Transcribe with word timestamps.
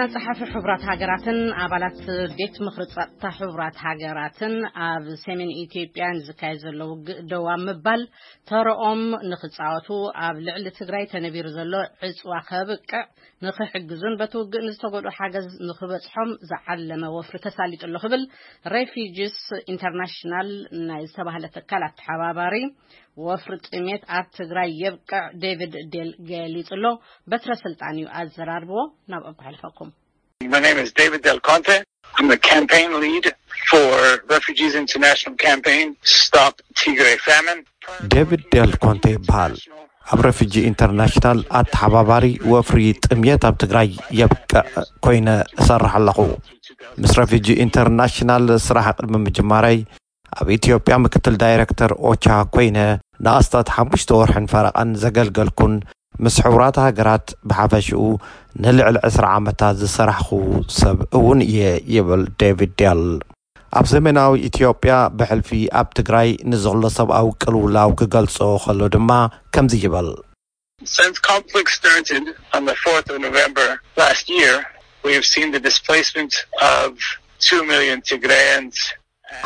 ና 0.00 0.04
ፅሓፊ 0.12 0.38
ሕቡራት 0.52 0.82
ሃገራትን 0.88 1.38
ኣባላት 1.62 1.96
ቤት 2.38 2.54
ምክሪ 2.66 2.82
ፀጥታ 2.92 3.22
ሕቡራት 3.38 3.76
ሃገራትን 3.86 4.54
ኣብ 4.86 5.04
ሰሜን 5.22 5.50
ኢትዮጵያ 5.62 6.04
ንዝካየድ 6.18 6.60
ዘሎ 6.64 6.78
ውግእ 6.90 7.18
ደዋ 7.32 7.48
ምባል 7.64 8.02
ተርኦም 8.50 9.02
ንክፃወቱ 9.32 9.88
ኣብ 10.26 10.36
ልዕሊ 10.46 10.66
ትግራይ 10.78 11.04
ተነቢሩ 11.12 11.46
ዘሎ 11.56 11.72
ዕፅዋ 12.08 12.32
ከብቅዕ 12.50 13.02
ንክሕግዙን 13.46 14.16
በቲ 14.22 14.34
ውግእ 14.42 14.64
ንዝተጎዱ 14.68 15.04
ሓገዝ 15.18 15.48
ንክበፅሖም 15.70 16.30
ዝዓለመ 16.50 17.02
ወፍሪ 17.16 17.36
ተሳሊጡሉ 17.48 17.94
ክብል 18.06 18.24
ሬፊጅስ 18.76 19.38
ኢንተርናሽናል 19.74 20.50
ናይ 20.90 21.04
ዝተባሃለ 21.10 21.44
ተካል 21.58 21.84
ኣተሓባባሪ 21.90 22.56
ወፍሪ 23.26 23.54
ጥሜት 23.68 24.02
ኣብ 24.18 24.26
ትግራይ 24.38 24.68
የብቅዕ 24.82 25.24
ደቪድ 25.42 25.74
ዴል 25.92 26.10
ገሊጹ 26.30 26.68
ኣሎ 26.76 26.84
በትረስልጣን 27.30 27.96
እዩ 28.00 28.06
ኣዘራርብዎ 28.20 28.80
ናብኦም 29.12 29.36
ባልፈኩም 29.40 29.90
ዴቪድ 38.14 38.42
ደልኮንቴ 38.54 39.06
ይበሃል 39.16 39.54
ኣብ 40.12 40.20
ረፊጂ 40.26 40.52
ኢንተርናሽናል 40.70 41.40
ኣተሓባባሪ 41.58 42.26
ወፍሪ 42.52 42.82
ጥምየት 43.06 43.42
ኣብ 43.50 43.56
ትግራይ 43.64 43.90
የብቅዕ 44.20 44.64
ኮይነ 45.06 45.28
ሰርሐ 45.68 45.92
ኣለኹ 46.02 46.18
ምስ 47.02 47.12
ረፊጂ 47.20 47.46
ኢንተርናሽናል 47.66 48.46
ስራሕ 48.68 48.86
ቅድሚ 48.98 49.16
ምጀማራይ 49.26 49.78
ኣብ 50.38 50.48
ኢትዮጵያ 50.56 50.94
ምክትል 51.04 51.34
ዳይረክተር 51.42 51.92
ኦቻ 52.10 52.24
ኮይነ 52.54 52.78
ንኣስታት 53.24 53.68
ሓሙሽተ 53.76 54.10
ወርሕን 54.20 54.46
ፈረቐን 54.52 54.90
ዘገልገልኩን 55.02 55.74
ምስ 56.24 56.34
ሕብራት 56.44 56.76
ሃገራት 56.86 57.26
ብሓፈሽኡ 57.48 58.02
ንልዕሊ 58.62 58.96
ዕስራ 59.08 59.24
ዓመታት 59.38 59.74
ዝሰራሕኹ 59.82 60.30
ሰብ 60.78 60.98
እውን 61.18 61.40
እየ 61.48 61.58
ይብል 61.94 62.22
ደቪድ 62.40 62.72
ደል 62.80 63.02
ኣብ 63.78 63.86
ሰሜናዊ 63.92 64.32
ኢትዮጵያ 64.50 64.92
ብሕልፊ 65.18 65.50
ኣብ 65.80 65.88
ትግራይ 65.98 66.30
ንዘሎ 66.52 66.80
ሰብኣዊ 66.98 67.28
ቅልውላው 67.42 67.90
ክገልጾ 68.00 68.36
ከሎ 68.64 68.80
ድማ 68.94 69.10
ከምዚ 69.54 69.72
ይበልቨስግ 69.86 70.18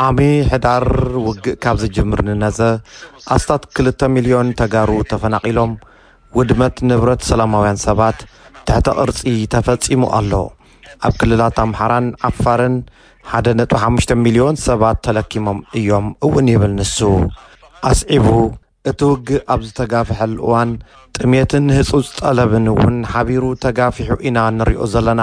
ዓሚ 0.05 0.19
ሕዳር 0.51 0.85
ውግእ 1.25 1.57
ካብ 1.63 1.77
ዝጅምር 1.83 2.21
ንነዘ 2.29 2.59
ኣስታት 3.35 3.63
ክልተ 3.77 4.01
ሚልዮን 4.15 4.49
ተጋሩ 4.61 4.91
ተፈናቒሎም 5.11 5.73
ውድመት 6.37 6.77
ንብረት 6.89 7.23
ሰላማውያን 7.31 7.79
ሰባት 7.87 8.19
ትሕተ 8.67 8.87
ቅርፂ 9.03 9.21
ተፈጺሙ 9.55 10.03
ኣሎ 10.19 10.33
ኣብ 11.07 11.15
ክልላት 11.21 11.57
ኣምሓራን 11.65 12.07
ዓፋርን 12.31 12.77
ሓደ 13.31 13.47
ነጡ 13.61 13.73
5ሽተ 13.85 14.11
ሚሊዮን 14.25 14.57
ሰባት 14.69 14.99
ተለኪሞም 15.07 15.61
እዮም 15.81 16.09
እውን 16.27 16.49
ይብል 16.55 16.73
ንሱ 16.81 16.99
ኣስዒቡ 17.91 18.27
እቲ 18.91 19.01
ውግእ 19.11 19.43
ኣብ 19.53 19.61
ዝተጋፍሐሉ 19.67 20.35
እዋን 20.47 20.71
ጥሜትን 21.17 21.67
ህጹፅ 21.77 22.07
ጠለብን 22.19 22.67
እውን 22.73 22.97
ሓቢሩ 23.13 23.45
ተጋፊሑ 23.63 24.09
ኢና 24.29 24.39
ንርእዮ 24.57 24.81
ዘለና 24.95 25.23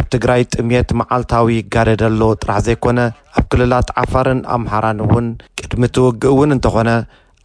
ኣብ 0.00 0.06
ትግራይ 0.14 0.42
ጥሜት 0.54 0.88
መዓልታዊ 1.00 1.56
ጋደደሎ 1.74 2.20
ጥራሕ 2.42 2.58
ዘይኮነ 2.66 2.98
ኣብ 3.38 3.44
ክልላት 3.52 3.90
ዓፋርን 4.02 4.40
ኣምሓራን 4.56 5.00
እውን 5.06 5.26
ቅድሚ 5.60 5.82
ቲ 5.94 6.04
ውግእ 6.06 6.28
እውን 6.34 6.52
እንተኾነ 6.58 6.90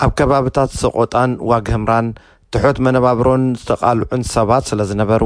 ኣብ 0.05 0.11
ከባብታት 0.19 0.73
ሰቖጣን 0.81 1.33
ዋግህምራን 1.51 2.07
ድሑት 2.55 2.77
መነባብሮን 2.87 3.45
ዝተቓልዑን 3.61 4.23
ሰባት 4.35 4.63
ስለ 4.71 4.79
ዝነበሩ 4.91 5.23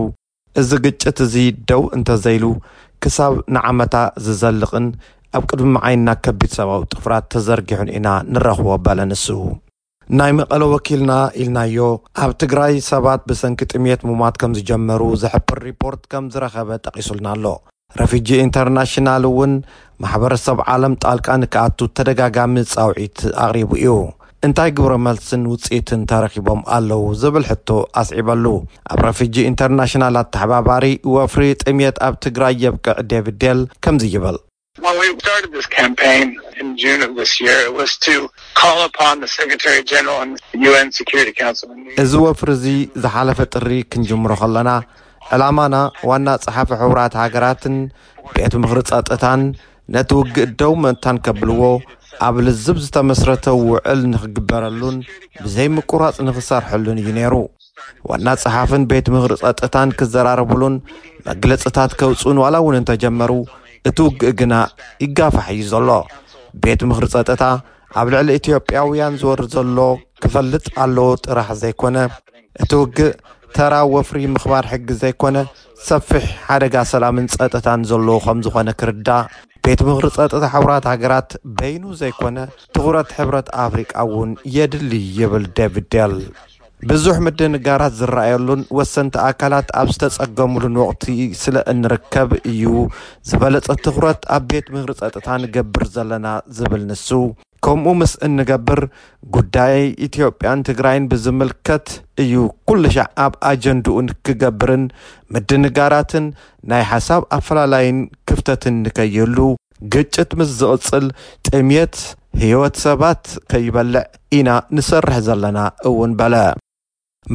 እዚ 0.64 0.70
ግጭት 0.88 1.18
እዚ 1.28 1.36
ደው 1.72 1.84
እንተዘይሉ 1.98 2.46
ክሳብ 3.06 3.34
ንዓመታ 3.58 3.96
ዝዘልቕን 4.28 4.88
ኣብ 5.40 5.44
ቅድሚሚዓይንና 5.52 6.10
ከቢድ 6.26 6.54
ሰባዊ 6.60 6.82
ጥፍራት 6.96 7.26
ተዘርጊሑን 7.36 7.92
ኢና 7.98 8.08
ንረኽቦ 8.34 8.68
ኣበለ 8.78 9.00
ንሱ 9.12 9.28
ናይ 10.20 10.32
መቐለ 10.38 10.64
ወኪልና 10.74 11.14
ኢልናዮ 11.44 11.78
ኣብ 12.24 12.32
ትግራይ 12.42 12.76
ሰባት 12.90 13.22
ብሰንኪ 13.30 13.62
ጥምት 13.72 14.02
ሙማት 14.10 14.36
ከም 14.42 14.52
ዝጀመሩ 14.58 15.02
ዘሕብር 15.24 15.60
ሪፖርት 15.70 16.02
ከም 16.12 16.28
ዝረኸበ 16.34 16.70
ጠቂሱልና 16.86 17.28
ኣሎ 17.36 17.46
ረፍጂ 18.00 18.28
ኢንተርናሽናል 18.46 19.26
እውን 19.32 19.54
ማሕበረሰብ 20.06 20.58
ዓለም 20.76 20.94
ጣልቃ 21.04 21.28
ንክኣቱ 21.42 21.80
ተደጋጋሚ 22.00 22.56
ጻውዒቲ 22.76 23.18
ኣቕሪቡ 23.48 23.72
እዩ 23.82 23.96
እንታይ 24.48 24.72
ግብሮ 24.80 24.94
መልስን 25.10 25.44
ውፅኢትን 25.52 26.02
ተረኪቦም 26.14 26.62
ኣለዉ 26.80 27.04
ዝብል 27.22 27.46
ሕቶ 27.52 27.70
ኣስዒበሉ 28.02 28.46
ኣብ 28.94 29.00
ረፍጂ 29.10 29.36
ኢንተርናሽናል 29.52 30.18
ኣተሓባባሪ 30.24 30.86
ወፍሪ 31.16 31.46
ጥሜት 31.64 32.00
ኣብ 32.08 32.16
ትግራይ 32.28 32.56
የብቅዕ 32.66 32.98
ደቪድ 33.14 33.38
ደል 33.46 33.62
ከምዚ 33.86 34.06
ይብል 34.18 34.38
ስ 34.86 35.68
ካ 35.74 35.78
እዚ 42.04 42.14
ወፍሪ 42.26 42.50
እዙይ 42.58 42.78
ዝሓለፈ 43.04 43.40
ጥሪ 43.54 43.70
ክንጅምሮ 43.92 44.32
ኸለና 44.42 44.70
ዕላማና 45.36 45.76
ዋና 46.10 46.28
ጸሓፊ 46.44 46.70
ሕቡራት 46.82 47.14
ሃገራትን 47.22 47.76
ቤት 48.36 48.54
ምኽሪ 48.64 48.80
ጸጥታን 48.92 49.42
ነቲ 49.98 50.12
ውግእ 50.20 50.52
ደው 50.62 50.74
ምእታን 50.84 51.18
ከብልዎ 51.28 51.62
ኣብ 52.30 52.36
ልዝብ 52.48 52.78
ዝተመስረተው 52.86 53.60
ውዕል 53.72 54.02
ንኽግበረሉን 54.14 54.98
ብዘይ 55.44 55.70
ምቁራጽ 55.78 56.18
ንኽሰርሐሉን 56.28 57.00
እዩ 57.04 57.10
ነይሩ 57.20 57.36
ዋና 58.12 58.28
ጸሓፍን 58.44 58.84
ቤት 58.92 59.08
ምኽሪ 59.16 59.34
ጸጥታን 59.46 59.90
ክዘራረብሉን 60.02 60.76
መግለጽታት 61.30 61.92
ከውፁን 62.02 62.38
ዋላ 62.44 62.56
እውን 62.64 62.78
እንተጀመሩ 62.82 63.32
እቲ 63.90 63.98
ውግእ 64.08 64.34
ግና 64.40 64.54
ይጋፋሕ 65.04 65.46
እዩ 65.56 65.64
ዘሎ 65.74 65.90
ቤት 66.64 66.82
ምክሪ 66.90 67.06
ፀጥታ 67.14 67.44
ኣብ 68.00 68.08
ልዕሊ 68.14 68.30
ኢትዮጵያውያን 68.40 69.14
ዝወር 69.22 69.42
ዘሎ 69.54 69.78
ክፈልጥ 70.24 70.66
ኣለዉ 70.84 71.10
ጥራሕ 71.26 71.48
ዘይኮነ 71.62 71.98
እቲ 72.64 72.72
ውግእ 72.82 73.12
ተራ 73.56 73.74
ወፍሪ 73.94 74.20
ምኽባር 74.34 74.66
ሕጊ 74.72 74.88
ዘይኮነ 75.04 75.38
ሰፊሕ 75.90 76.26
ሓደጋ 76.48 76.76
ሰላምን 76.94 77.30
ፀጥታን 77.36 77.82
ዘለዉ 77.90 78.18
ከም 78.26 78.40
ዝኾነ 78.48 78.70
ክርዳእ 78.82 79.26
ቤት 79.68 79.82
ምክሪ 79.88 80.08
ፀጥታ 80.18 80.44
ሕብራት 80.56 80.86
ሃገራት 80.92 81.30
በይኑ 81.60 81.84
ዘይኮነ 82.02 82.38
ትኩረት 82.76 83.10
ሕብረት 83.18 83.48
ኣፍሪቃ 83.66 83.92
እውን 84.06 84.32
የድሊ 84.58 84.92
ይብል 85.20 85.46
ደቪድ 85.60 85.88
ደል 85.96 86.16
ብዙሕ 86.90 87.16
ምድንጋራት 87.26 87.94
ዝረኣየሉን 88.00 88.62
ወሰንቲ 88.78 89.16
ኣካላት 89.28 89.70
ኣብ 89.80 89.88
ዝተፀገምሉን 89.94 90.76
ወቅቲ 90.82 91.06
ስለ 91.44 91.56
እንርከብ 91.72 92.30
እዩ 92.52 92.64
ዝበለፀ 93.30 93.68
ትኩረት 93.86 94.22
ኣብ 94.36 94.44
ቤት 94.52 94.68
ምህሪ 94.74 94.90
ፀጥታ 95.00 95.28
ንገብር 95.44 95.84
ዘለና 95.96 96.28
ዝብል 96.58 96.84
ንሱ 96.90 97.10
ከምኡ 97.66 97.94
ምስ 98.02 98.12
እንገብር 98.28 98.82
ጉዳይ 99.36 99.78
ኢትዮጵያን 100.08 100.64
ትግራይን 100.68 101.08
ብዝምልከት 101.12 101.88
እዩ 102.24 102.34
ኩሉሻዕ 102.70 103.08
ኣብ 103.26 103.34
ኣጀንዱኡን 103.52 104.10
ክገብርን 104.28 104.84
ምድንጋራትን 105.36 106.28
ናይ 106.74 106.86
ሓሳብ 106.92 107.24
ኣፈላላይን 107.40 108.00
ክፍተትን 108.32 108.78
ንከየሉ 108.86 109.38
ግጭት 109.96 110.30
ምስ 110.42 110.52
ዝቕፅል 110.62 111.08
ጥምት 111.50 111.96
ህይወት 112.44 112.78
ሰባት 112.86 113.24
ከይበልዕ 113.54 114.06
ኢና 114.40 114.50
ንሰርሕ 114.78 115.18
ዘለና 115.30 115.60
እውን 115.92 116.12
በለ 116.22 116.34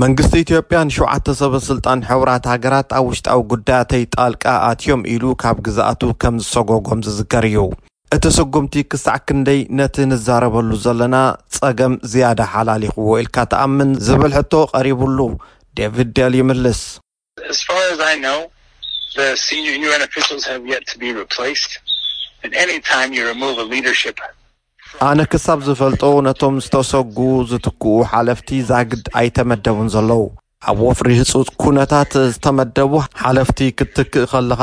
መንግስቲ 0.00 0.34
ኢትዮጵያን 0.44 0.90
7ዓተ 0.96 1.26
ሰበስልጣን 1.40 2.00
ሕውራት 2.10 2.44
ሃገራት 2.50 2.90
ኣብ 2.98 3.06
ውሽጣዊ 3.10 3.38
ጉዳያተይ 3.52 4.04
ጣልቃ 4.14 4.44
ኣትዮም 4.70 5.02
ኢሉ 5.14 5.24
ካብ 5.42 5.56
ግዛኣቱ 5.66 6.02
ከም 6.22 6.36
ዝሰጎጎም 6.44 7.00
ዝዝከር 7.06 7.44
እዩ 7.50 7.56
እቲ 8.16 8.24
ስጉምቲ 8.36 8.74
ክሳዕ 8.92 9.16
ክንደይ 9.26 9.60
ነቲ 9.80 9.96
ንዛረበሉ 10.10 10.70
ዘለና 10.84 11.16
ፀገም 11.58 11.92
ዝያዳ 12.12 12.40
ሓላሊኽዎ 12.54 13.08
ኢልካ 13.22 13.36
ተኣምን 13.54 13.90
ዝብል 14.08 14.32
ሕቶ 14.38 14.52
ቀሪቡሉ 14.74 15.18
ደቪድ 15.78 16.08
ደል 16.16 16.34
ይምልስ 16.40 16.82
ኣነ 25.06 25.20
ክሳብ 25.32 25.58
ዝፈልጦ 25.66 26.02
ነቶም 26.26 26.54
ዝተሰጉ 26.64 27.16
ዝትክኡ 27.50 27.84
ሓለፍቲ 28.10 28.48
ዛግድ 28.70 29.04
ኣይተመደቡን 29.20 29.88
ዘለዉ 29.94 30.20
ኣብ 30.70 30.78
ወፍሪ 30.86 31.08
ህፁፅ 31.20 31.48
ኩነታት 31.62 32.12
ዝተመደቡ 32.32 32.92
ሓለፍቲ 33.22 33.58
ክትትክእ 33.78 34.26
ከለካ 34.32 34.62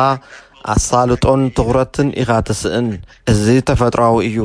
ኣሳልጦን 0.74 1.42
ትኩረትን 1.58 2.08
ኢኻ 2.22 2.30
ትስእን 2.50 2.88
እዚ 3.34 3.46
ተፈጥሮዊ 3.70 4.22
እዩ 4.30 4.40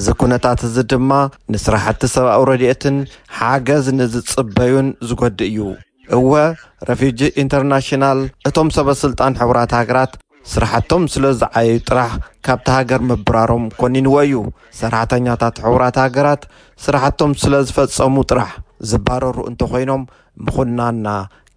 እዚ 0.00 0.06
ኩነታት 0.22 0.60
እዚ 0.68 0.76
ድማ 0.92 1.10
ንስራሕቲ 1.54 2.02
ሰብኣዊ 2.14 2.42
ረድኤትን 2.50 2.98
ሓገዝ 3.38 3.86
ንዝፅበዩን 3.98 4.88
ዝጐዲእ 5.08 5.48
እዩ 5.50 5.58
እወ 6.18 6.32
ረፊጂ 6.90 7.20
ኢንተርናሽናል 7.44 8.20
እቶም 8.50 8.68
ሰበስልጣን 8.78 9.36
ሕብራት 9.42 9.72
ሃገራት 9.80 10.12
ስራሕቶም 10.50 11.02
ስለ 11.14 11.24
ዝዓየዩ 11.40 11.74
ጥራሕ 11.88 12.12
ካብቲ 12.46 12.66
ሃገር 12.76 13.00
ምብራሮም 13.08 13.64
ኮኒንዎ 13.80 14.16
እዩ 14.26 14.34
ሰራሕተኛታት 14.80 15.56
ሕውራት 15.64 15.96
ሃገራት 16.04 16.42
ስራሕቶም 16.84 17.32
ስለ 17.42 17.54
ዝፈፀሙ 17.68 18.16
ጥራሕ 18.30 18.50
ዝባረሩ 18.90 19.36
እንተኮይኖም 19.50 20.02
ምኹናና 20.44 21.08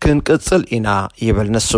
ክንቅፅል 0.04 0.64
ኢና 0.78 0.90
ይብል 1.28 1.50
ንሱ 1.56 1.72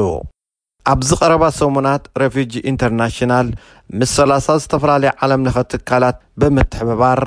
ኣብዚ 0.91 1.09
ቐረባ 1.21 1.43
ሰሙናት 1.59 2.03
ረፉጂ 2.21 2.53
ኢንተርናሽናል 2.71 3.47
ምስ 3.99 4.11
ሰላ0 4.19 4.55
ዝተፈላለየ 4.63 5.11
ዓለም 5.23 5.41
ለኸ 5.47 5.57
ትካላት 5.71 6.17
ብምትሕበባር 6.41 7.21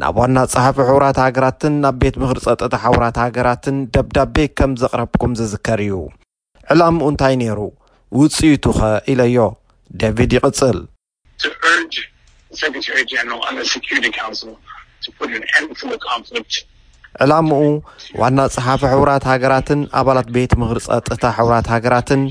ናብ 0.00 0.16
ዋና 0.22 0.38
ፀሓፊ 0.52 0.76
ሕውራት 0.88 1.18
ሃገራትን 1.24 1.74
ናብ 1.84 1.96
ቤት 2.02 2.16
ምክሪ 2.22 2.38
ፀጥታ 2.46 2.74
ሕውራት 2.86 3.18
ሃገራትን 3.24 3.76
ደብዳቤ 3.96 4.36
ከም 4.60 4.72
ዘቕረብኩም 4.82 5.34
ዝዝከር 5.40 5.82
እዩ 5.86 5.98
ዕላሙኡ 6.74 7.08
እንታይ 7.12 7.34
ነይሩ 7.42 7.60
ውፅኢቱ 8.18 8.64
ኸ 8.78 8.88
ኢለዮ 9.12 9.36
ደቪድ 10.00 10.32
ይቕጽል 10.36 10.76
ዕላሙኡ 17.24 17.62
ዋና 18.20 18.38
ጸሓፈ 18.54 18.80
ሕብራት 18.92 19.24
ሃገራትን 19.30 19.80
ኣባላት 20.00 20.28
ቤት 20.36 20.52
ምኽሪ 20.60 20.78
ጸጥታ 20.86 21.24
ሕብራት 21.38 21.66
ሃገራትን 21.72 22.22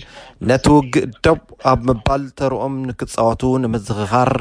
ነቲ 0.51 0.65
ውግእ 0.75 1.03
ደብ 1.25 1.41
ኣብ 1.71 1.81
ምባል 1.89 2.24
ተርኦም 2.39 2.75
ንክጸወቱ 2.88 3.41
ንምዝኽኻር 3.63 4.31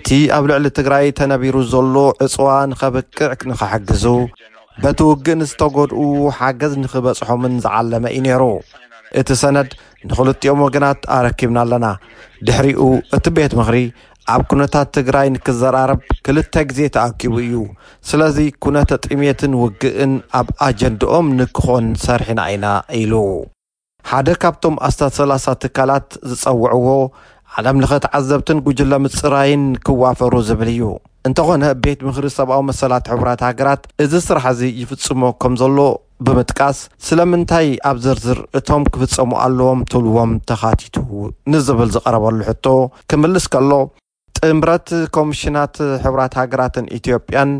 እቲ 0.00 0.08
ኣብ 0.36 0.46
ልዕሊ 0.52 0.66
ትግራይ 0.78 1.06
ተነቢሩ 1.20 1.56
ዘሎ 1.74 1.96
ዕፅዋ 2.26 2.48
ንኸብቅዕ 2.72 3.30
ንኸሐግዙ 3.50 4.04
በቲ 4.84 4.98
ውግእ 5.10 5.38
ንዝተጐድእ 5.42 6.02
ሓገዝ 6.38 6.72
ንኽበጽሖምን 6.84 7.56
ዝዓለመ 7.66 8.04
እዩ 8.16 8.22
ነይሩ 8.28 8.42
እቲ 9.20 9.30
ሰነድ 9.42 9.70
ንክልጥኦም 10.08 10.60
ወገናት 10.66 11.00
ኣረኪብና 11.16 11.58
ኣለና 11.64 11.86
ድሕሪኡ 12.46 12.82
እቲ 13.16 13.24
ቤት 13.36 13.52
ምክሪ 13.60 13.76
ኣብ 14.34 14.42
ኩነታት 14.50 14.88
ትግራይ 14.96 15.28
ንክዘራረብ 15.34 16.00
ክልተ 16.26 16.54
ግዜ 16.70 16.80
ተኣኪቡ 16.96 17.34
እዩ 17.44 17.54
ስለዚ 18.08 18.36
ኩነተ 18.64 18.90
ጢሜትን 19.06 19.54
ውግእን 19.62 20.12
ኣብ 20.40 20.48
ኣጀንዲኦም 20.68 21.28
ንክኾን 21.38 21.86
ሰርሒና 22.04 22.40
ኢና 22.54 22.66
ኢሉ 23.00 23.14
ሓደ 24.10 24.28
ካብቶም 24.42 24.76
ኣስታት 24.88 25.12
3ላሳ 25.20 25.46
ትካላት 25.62 26.08
ዝፀውዕዎ 26.30 26.90
ዓለም 27.58 27.76
ለኸ 27.82 27.92
ተዓዘብትን 28.04 28.62
ጉጅለ 28.66 28.92
ምፅራይን 29.06 29.64
ክዋፈሩ 29.86 30.32
ዝብል 30.50 30.70
እዩ 30.74 30.84
እንተኾነ 31.28 31.64
ቤት 31.82 32.00
ምክሪ 32.06 32.28
ሰብኣዊ 32.38 32.62
መሰላት 32.70 33.10
ሕቡራት 33.12 33.42
ሃገራት 33.48 33.82
እዚ 34.04 34.12
ስራሕ 34.28 34.46
ዚ 34.60 34.70
ይፍጽሞ 34.82 35.22
ከም 35.42 35.54
ዘሎ 35.60 35.76
ብምጥቃስ 36.26 36.78
ስለምንታይ 37.06 37.68
ኣብ 37.90 37.96
ዝርዝር 38.04 38.38
እቶም 38.58 38.82
ክፍጸሙ 38.92 39.30
ኣለዎም 39.44 39.80
ትልዎም 39.92 40.32
ተኻቲቱ 40.48 40.96
ንዝብል 41.52 41.88
ዝቐረበሉ 41.94 42.38
ሕቶ 42.48 42.66
ክምልስ 43.12 43.46
ከሎ 43.54 43.70
ጥምረት 44.38 44.88
ኮሚሽናት 45.16 45.74
ሕብራት 46.04 46.32
ሃገራትን 46.40 46.86
ኢትዮጵያን 46.98 47.50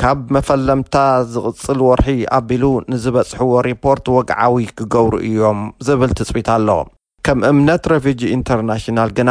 ካብ 0.00 0.18
መፈለምታ 0.36 0.96
ዝቕጽል 1.34 1.78
ወርሒ 1.88 2.08
ኣቢሉ 2.38 2.64
ንዝበጽሕዎ 2.92 3.52
ሪፖርት 3.68 4.06
ወግዓዊ 4.16 4.56
ክገብሩ 4.78 5.14
እዮም 5.28 5.60
ዝብል 5.86 6.10
ትጽዊት 6.18 6.48
ኣሎ 6.56 6.68
ከም 7.26 7.38
እምነት 7.50 7.84
ረፊጂ 7.92 8.20
ኢንተርናሽናል 8.38 9.12
ግና 9.20 9.30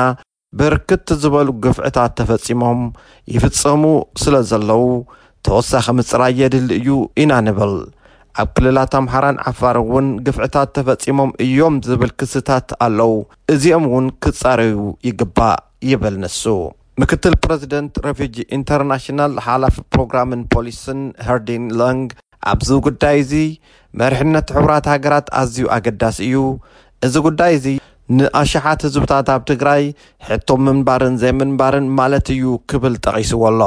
ብርክት 0.60 1.08
ዝበሉ 1.22 1.48
ግፍዕታት 1.66 2.12
ተፈጺሞም 2.20 2.82
ይፍጸሙ 3.36 3.84
ስለ 4.24 4.36
ዘለዉ 4.52 4.86
ተወሳኺ 5.48 5.86
ምጽራይ 6.00 6.34
የድሊ 6.42 6.72
እዩ 6.82 6.90
ኢና 7.24 7.32
ንብል 7.48 7.74
ኣብ 8.42 8.48
ክልላት 8.56 8.94
ኣምሓራን 9.00 9.38
ዓፋር 9.50 9.76
እውን 9.82 10.08
ግፍዕታት 10.26 10.70
ተፈጺሞም 10.76 11.30
እዮም 11.44 11.76
ዝብል 11.88 12.12
ክስታት 12.20 12.68
ኣለው 12.86 13.14
እዚኦም 13.54 13.86
እውን 13.90 14.08
ክጻረዩ 14.24 14.76
ይግባእ 15.10 15.56
ይብል 15.92 16.16
ንሱ 16.24 16.44
ምክትል 17.02 17.34
ፕረዚደንት 17.46 17.94
ረፊጅ 18.08 18.36
ኢንተርናሽናል 18.58 19.34
ሓላፊ 19.48 19.76
ፕሮግራምን 19.94 20.42
ፖሊስን 20.54 21.02
ሃርዲንለንግ 21.28 22.08
ኣብዚ 22.52 22.70
ጉዳይ 22.90 23.20
ዚ 23.32 23.34
መርሕነት 24.02 24.48
ሕብራት 24.58 24.86
ሃገራት 24.94 25.28
ኣዝዩ 25.42 25.66
ኣገዳሲ 25.78 26.20
እዩ 26.28 26.38
እዚ 27.08 27.16
ጉዳይ 27.28 27.54
እዚ 27.58 27.68
ንኣሸሓት 28.18 28.82
ህዝብታት 28.88 29.28
ኣብ 29.36 29.42
ትግራይ 29.52 29.84
ሕቶም 30.30 30.62
ምንባርን 30.68 31.16
ዘይምንባርን 31.22 31.88
ማለት 32.00 32.28
እዩ 32.36 32.46
ክብል 32.72 32.96
ጠቒስዎ 33.06 33.42
ኣሎ 33.52 33.62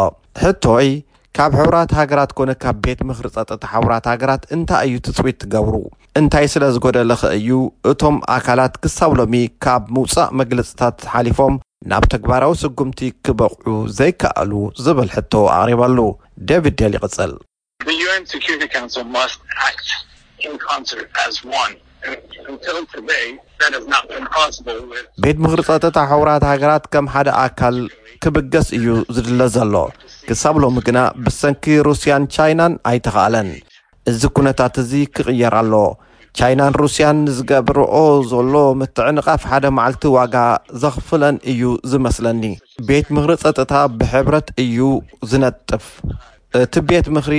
ሕቶወይ 0.44 0.90
ካብ 1.38 1.52
ሕብራት 1.58 1.90
ሃገራት 1.96 2.30
ኮነ 2.38 2.50
ካብ 2.62 2.76
ቤት 2.84 3.00
ምኽሪ 3.08 3.26
ጸጥታ 3.34 3.64
ሕራት 3.72 4.06
ሃገራት 4.10 4.42
እንታይ 4.54 4.86
እዩ 4.86 4.94
ትጽዊት 5.06 5.36
ትገብሩ 5.42 5.74
እንታይ 6.18 6.46
ስለ 6.54 6.64
ዝጐደለኸ 6.74 7.20
እዩ 7.36 7.50
እቶም 7.90 8.16
ኣካላት 8.36 8.74
ክሳብ 8.84 9.12
ሎሚ 9.20 9.36
ካብ 9.64 9.82
ምውጻእ 9.96 10.32
መግለጽታት 10.40 10.96
ሓሊፎም 11.12 11.54
ናብ 11.90 12.06
ተግባራዊ 12.14 12.54
ስጉምቲ 12.62 13.00
ክበቕዑ 13.28 13.74
ዘይከኣሉ 13.98 14.52
ዝብል 14.84 15.10
ሕቶ 15.16 15.32
ኣቕሪባሉ 15.58 15.98
ደቪድ 16.48 16.74
ደል 16.80 16.94
ይቕጽል 16.98 17.32
ቤት 25.22 25.38
ምክሪ 25.44 25.62
ፀጥታ 25.68 25.98
ሕውራት 26.10 26.42
ሃገራት 26.50 26.84
ከም 26.92 27.06
ሓደ 27.14 27.28
ኣካል 27.44 27.76
ክብገስ 28.22 28.68
እዩ 28.78 28.86
ዝድለ 29.14 29.40
ዘሎ 29.54 29.74
ክሳብ 30.28 30.54
ሎሚ 30.62 30.78
ግና 30.88 30.98
ብሰንኪ 31.24 31.64
ሩስያን 31.86 32.22
ቻይናን 32.34 32.72
ኣይተኸኣለን 32.90 33.50
እዚ 34.12 34.20
ኩነታት 34.36 34.74
እዚ 34.82 34.92
ክቕየር 35.16 35.56
ሎ 35.72 35.82
ቻይናን 36.38 36.74
ሩስያን 36.82 37.18
ዝገብርኦ 37.36 37.94
ዘሎ 38.30 38.54
ምትዕንቓፍ 38.80 39.42
ሓደ 39.50 39.64
መዓልቲ 39.76 40.04
ዋጋ 40.16 40.36
ዘኽፍለን 40.82 41.36
እዩ 41.52 41.62
ዝመስለኒ 41.92 42.42
ቤት 42.90 43.08
ምክሪ 43.16 43.32
ፀጥታ 43.44 43.72
ብሕብረት 44.00 44.50
እዩ 44.64 44.78
ዝነጥፍ 45.30 45.86
እቲ 46.62 46.74
ቤት 46.90 47.08
ምክሪ 47.16 47.36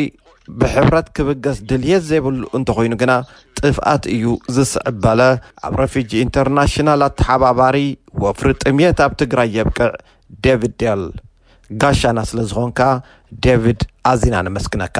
ብሕብረት 0.61 1.07
ክብገስ 1.15 1.57
ድልየት 1.69 2.03
ዘይብሉ 2.09 2.39
እንተኮይኑ 2.57 2.93
ግና 3.01 3.11
ጥፍኣት 3.59 4.03
እዩ 4.15 4.23
ዝስዕበለ 4.55 5.19
ኣብ 5.67 5.73
ረፊጂ 5.81 6.09
ኢንተርናሽናል 6.27 7.01
ኣተሓባባሪ 7.07 7.75
ወፍሪ 8.23 8.49
ጥምት 8.63 8.97
ኣብ 9.05 9.11
ትግራይ 9.23 9.49
የብቅዕ 9.57 9.89
ዴቪድ 10.45 10.73
ደል 10.83 11.03
ጋሻና 11.83 12.19
ስለ 12.31 12.39
ዝኮንካ 12.51 12.79
ዴቪድ 13.45 13.79
ኣዚና 14.11 14.35
ንመስግነካ 14.49 14.99